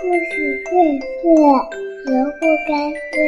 [0.00, 0.14] 故事
[0.70, 0.70] 会
[1.00, 1.34] 睡，
[2.06, 3.18] 绝不该睡。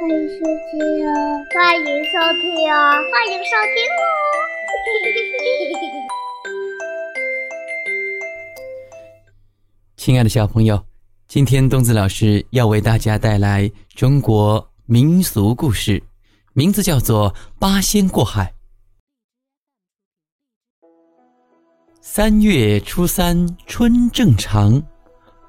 [0.00, 1.08] 欢迎收听哦，
[1.52, 2.72] 欢迎收听哦，
[3.12, 4.02] 欢迎收听哦。
[9.98, 10.82] 亲爱的小朋友，
[11.28, 16.02] 今天东子老师要为大家带来中国民俗故事，
[16.54, 18.46] 名字叫做《八仙过海》。
[22.00, 24.82] 三月初三春正长，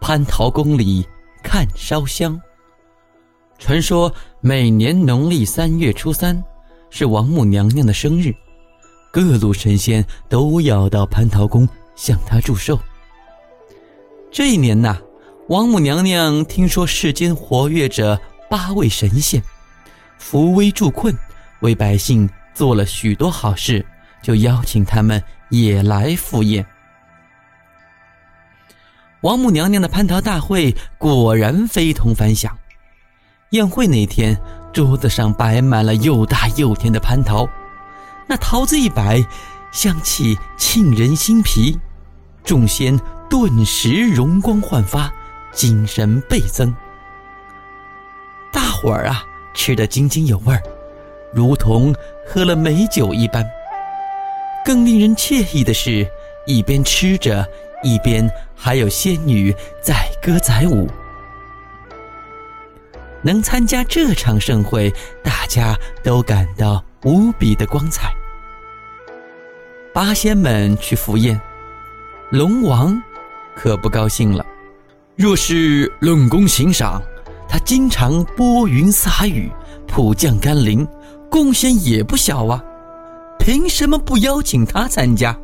[0.05, 1.03] 蟠桃宫里
[1.41, 2.39] 看烧香。
[3.57, 6.39] 传说每年农历三月初三
[6.91, 8.31] 是王母娘娘的生日，
[9.11, 12.79] 各路神仙都要到蟠桃宫向她祝寿。
[14.31, 14.95] 这一年呐，
[15.47, 19.41] 王母娘娘听说世间活跃着八位神仙，
[20.19, 21.17] 扶危助困，
[21.61, 23.83] 为百姓做了许多好事，
[24.21, 25.19] 就邀请他们。
[25.49, 26.65] 也来赴宴。
[29.21, 32.55] 王母娘娘的蟠桃大会果然非同凡响。
[33.51, 34.37] 宴会那天，
[34.73, 37.47] 桌子上摆满了又大又甜的蟠桃，
[38.27, 39.23] 那桃子一摆，
[39.71, 41.77] 香气沁人心脾，
[42.43, 45.11] 众仙顿时容光焕发，
[45.51, 46.73] 精神倍增。
[48.51, 49.23] 大伙儿啊，
[49.53, 50.61] 吃得津津有味儿，
[51.33, 51.95] 如同
[52.27, 53.45] 喝了美酒一般。
[54.65, 56.07] 更令人惬意的是，
[56.45, 57.47] 一边吃着，
[57.83, 59.53] 一边还有仙女
[59.83, 60.89] 载歌载舞。
[63.21, 68.13] 能参加这场盛会，大家都感到无比的光彩。
[69.93, 71.39] 八仙们去赴宴，
[72.29, 73.01] 龙王
[73.55, 74.45] 可不高兴了。
[75.15, 77.01] 若是论功行赏，
[77.47, 79.49] 他经常拨云撒雨，
[79.87, 80.87] 普降甘霖，
[81.31, 82.63] 贡献也不小啊。
[83.39, 85.35] 凭什么不邀请他参加，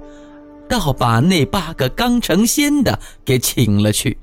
[0.71, 4.17] 倒把那八个刚成仙的给请了去？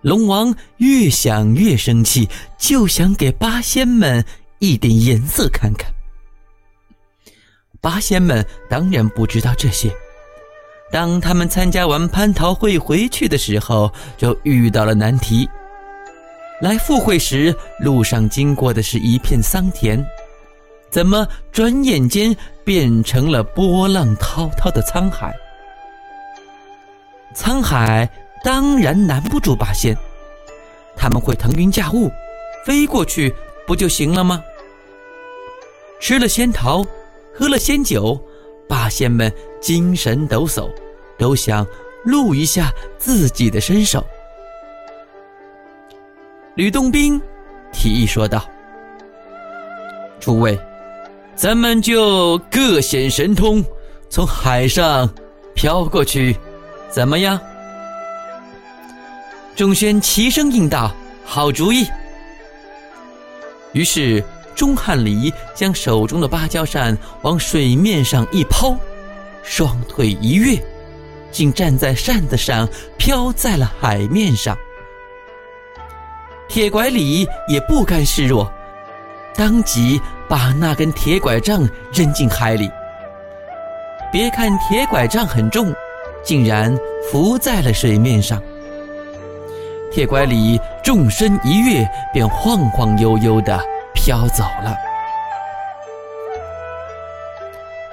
[0.00, 4.24] 龙王越想越生气，就想给八仙们
[4.60, 5.92] 一点颜色看看。
[7.82, 9.94] 八仙们当然不知道这些，
[10.90, 15.46] 当他们参加完蟠桃会回去的时候，就遇到了难题。
[16.62, 20.02] 来赴会时，路上经过的是一片桑田。
[20.90, 22.34] 怎么转眼间
[22.64, 25.34] 变成了波浪滔滔的沧海？
[27.34, 28.08] 沧海
[28.42, 29.96] 当然难不住八仙，
[30.96, 32.10] 他们会腾云驾雾，
[32.64, 33.34] 飞过去
[33.66, 34.42] 不就行了吗？
[36.00, 36.84] 吃了仙桃，
[37.34, 38.18] 喝了仙酒，
[38.68, 40.70] 八仙们精神抖擞，
[41.18, 41.66] 都想
[42.04, 44.04] 露一下自己的身手。
[46.54, 47.20] 吕洞宾
[47.72, 48.44] 提议说道
[50.18, 50.58] ：“诸位。”
[51.38, 53.64] 咱们就各显神通，
[54.10, 55.08] 从海上
[55.54, 56.36] 飘过去，
[56.90, 57.38] 怎么样？
[59.54, 60.92] 众仙齐声应道
[61.24, 61.86] ：“好主意。”
[63.70, 64.20] 于是
[64.56, 68.76] 钟汉离将手中的芭蕉扇往水面上一抛，
[69.44, 70.60] 双腿一跃，
[71.30, 74.58] 竟站在扇子上，飘在了海面上。
[76.48, 78.52] 铁拐李也不甘示弱。
[79.38, 81.62] 当即把那根铁拐杖
[81.92, 82.68] 扔进海里。
[84.10, 85.72] 别看铁拐杖很重，
[86.24, 86.76] 竟然
[87.08, 88.42] 浮在了水面上。
[89.92, 93.56] 铁拐李纵身一跃，便晃晃悠悠地
[93.94, 94.76] 飘走了。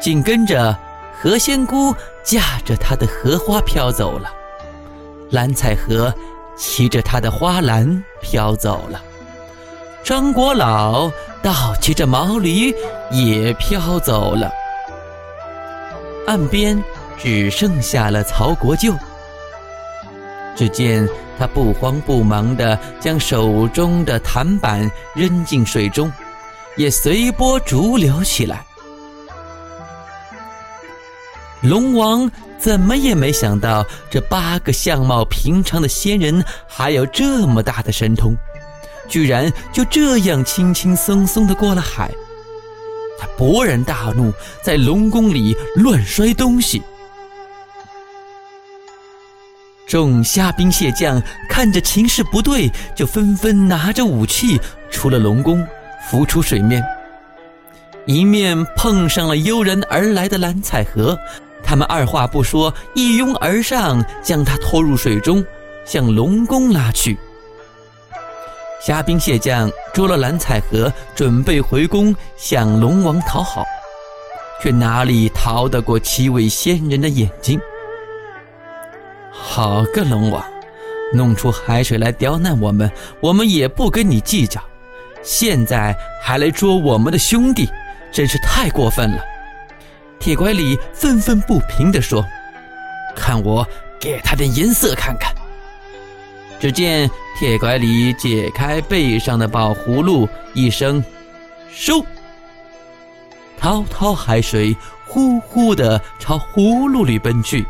[0.01, 0.75] 紧跟着，
[1.21, 4.33] 何仙姑驾着她的荷花飘走了，
[5.29, 6.11] 蓝采和
[6.57, 8.99] 骑着他的花篮飘走了，
[10.05, 11.11] 张国老。
[11.43, 12.73] 倒骑着毛驴
[13.11, 14.49] 也飘走了，
[16.25, 16.83] 岸边
[17.19, 18.91] 只剩下了曹国舅。
[20.55, 21.07] 只见
[21.37, 26.11] 他不慌不忙地将手中的弹板扔进水中，
[26.77, 28.65] 也随波逐流起来。
[31.61, 32.27] 龙王
[32.57, 38.35] 怎么也没想到，这八个相貌平常的仙人还有这么大的神通。
[39.07, 42.11] 居然就这样轻轻松松的过了海，
[43.19, 46.81] 他勃然大怒，在龙宫里乱摔东西。
[49.87, 54.59] 众虾兵蟹将看着情势不对，就纷纷拿着武器
[54.89, 55.65] 出了龙宫，
[56.09, 56.83] 浮出水面。
[58.05, 61.17] 一面碰上了悠然而来的蓝采和，
[61.63, 65.45] 他们二话不说，一拥而上，将他拖入水中，
[65.85, 67.17] 向龙宫拉去。
[68.85, 73.65] 虾兵蟹将捉了蓝采和，准备回宫向龙王讨好，
[74.61, 77.59] 却哪里逃得过七位仙人的眼睛？
[79.31, 80.45] 好个龙王，
[81.11, 84.61] 弄出海水来刁难我们，我们也不跟你计较。
[85.23, 87.67] 现在还来捉我们的兄弟，
[88.11, 89.25] 真是太过分了！
[90.19, 92.23] 铁拐李愤愤不平地说
[93.17, 93.67] ：“看我
[93.99, 95.33] 给他点颜色看看。”
[96.65, 97.07] 只见
[97.37, 101.03] 铁拐李解开背上的宝葫芦，一声
[101.69, 102.03] “收”，
[103.55, 104.75] 滔滔海水
[105.05, 107.63] 呼呼地朝葫芦里奔去。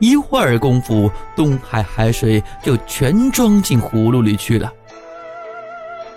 [0.00, 4.72] 一会儿功夫，东海海水就全装进葫芦里去了。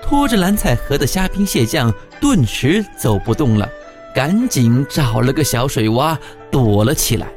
[0.02, 3.70] 拖着蓝采和的虾兵蟹将顿时走不动了，
[4.12, 6.18] 赶紧找了个小水洼
[6.50, 7.28] 躲了起来。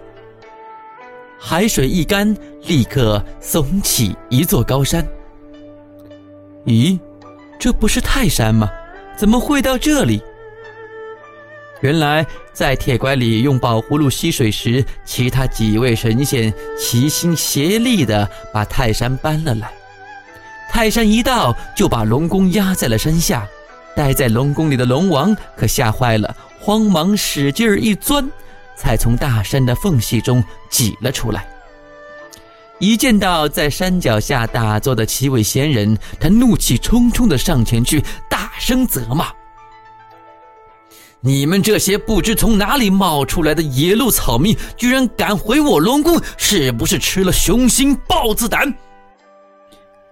[1.41, 2.37] 海水一干，
[2.67, 5.07] 立刻耸起一座高山。
[6.67, 6.99] 咦，
[7.59, 8.69] 这不是泰山吗？
[9.17, 10.21] 怎么会到这里？
[11.81, 19.71] 原来在铁拐李用宝葫芦吸水时，其他几位神仙齐心协力地把泰山搬了来。
[20.69, 23.47] 泰山一到，就把龙宫压在了山下。
[23.95, 28.29] 待在龙宫里的龙王可吓坏了，慌忙使劲儿一钻。
[28.79, 31.47] 才从大山的缝隙中挤了出来。
[32.79, 39.33] 一见到在山脚下打坐的七位仙人，他怒气冲冲地上前去，大声责骂
[41.19, 48.73] ：“你们这些不知从哪里冒出来的野鹿草民，居然敢回我龙宫，是不是吃了雄心豹子胆？”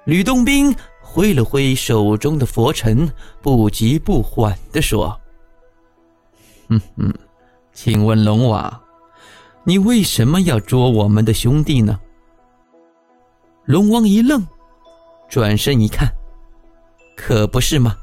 [0.05, 3.09] 吕洞宾挥了挥手中的佛尘，
[3.41, 5.17] 不急不缓地说
[6.69, 7.15] ：“哼哼。”
[7.77, 8.81] 请问龙王，
[9.63, 12.01] 你为什么要捉我们的兄弟呢？
[13.67, 14.43] 龙王一愣，
[15.29, 16.09] 转身一看，
[17.15, 17.95] 可不是吗？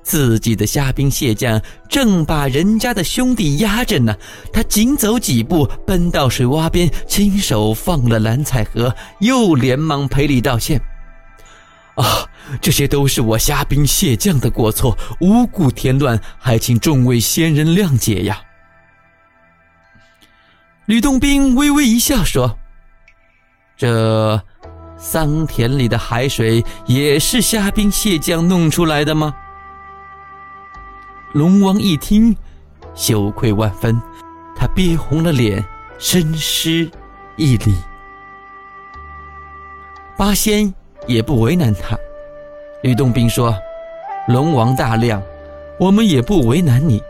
[0.00, 4.14] 自己的虾兵蟹将正把人家的兄弟压着呢。
[4.52, 10.80] 他紧走几步，奔到水洼边，亲手放了蓝采和，又连忙赔礼道歉
[11.98, 12.24] ：“啊，
[12.60, 18.40] 这些都是我虾兵蟹将的过错，无故添乱，还请众位仙人谅解呀。”
[20.86, 22.56] 吕洞宾微微一笑，说
[23.76, 24.40] ：“这
[24.96, 29.34] 桑田里的海水也是虾兵蟹将弄出来的吗？”
[31.34, 32.34] 龙王一听，
[32.94, 34.00] 羞愧万分，
[34.56, 35.64] 他憋红了脸，
[35.98, 36.90] 深施
[37.36, 37.74] 一礼。
[40.16, 40.72] 八仙
[41.06, 41.98] 也不为难他。
[42.82, 43.54] 吕洞宾说
[44.28, 45.20] ：“龙王大量，
[45.80, 47.02] 我们也不为难你。”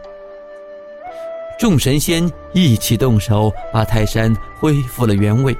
[1.58, 5.56] 众神仙一起动手，把泰山恢复了原位。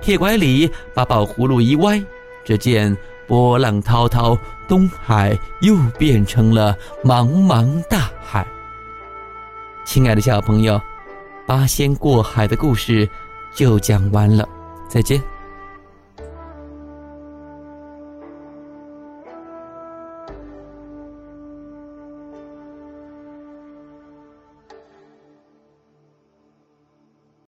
[0.00, 2.02] 铁拐李把宝葫芦一歪，
[2.44, 2.94] 只见
[3.26, 4.36] 波浪滔滔，
[4.68, 8.46] 东海又变成了茫茫大海。
[9.84, 10.80] 亲爱的小朋友，
[11.46, 13.08] 八仙过海的故事
[13.54, 14.46] 就讲完了，
[14.88, 15.22] 再见。